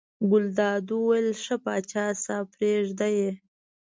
[0.29, 3.31] ګلداد وویل ښه پاچا صاحب پرېږده یې.